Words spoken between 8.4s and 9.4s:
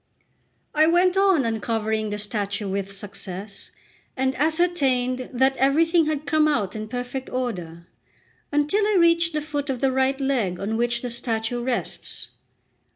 until I reached